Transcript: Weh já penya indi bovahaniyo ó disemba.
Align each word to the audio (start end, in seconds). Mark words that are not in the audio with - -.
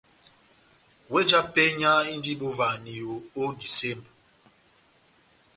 Weh 1.11 1.27
já 1.29 1.39
penya 1.53 1.91
indi 2.13 2.31
bovahaniyo 2.39 3.13
ó 3.41 3.43
disemba. 3.59 4.09